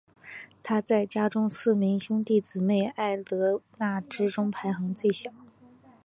[0.63, 5.29] 她在家中四名兄弟姊妹艾德娜之中排行最小。